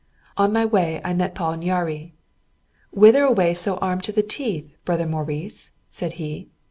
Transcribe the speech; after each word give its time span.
On 0.35 0.51
my 0.51 0.65
way 0.65 0.99
I 1.05 1.13
met 1.13 1.35
Paul 1.35 1.57
Nyáry. 1.57 2.13
"Whither 2.89 3.23
away 3.23 3.53
so 3.53 3.77
armed 3.77 4.01
to 4.05 4.11
the 4.11 4.23
teeth, 4.23 4.75
brother 4.83 5.05
Maurice?" 5.05 5.69
said 5.91 6.13
he. 6.13 6.49